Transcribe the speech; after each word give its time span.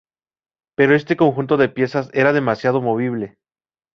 Pero 0.75 0.95
este 0.95 1.15
conjunto 1.15 1.57
de 1.57 1.69
piezas 1.69 2.09
era 2.13 2.33
demasiado 2.33 2.81
movible. 2.81 3.35